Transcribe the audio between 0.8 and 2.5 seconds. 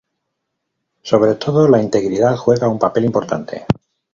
Sobre todo la integridad